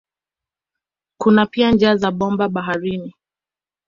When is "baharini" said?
2.49-3.13